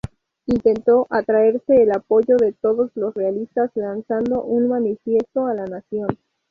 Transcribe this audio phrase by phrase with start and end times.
[0.47, 6.07] Intentó atraerse el apoyo de todos los realistas lanzando un manifiesto a la nación.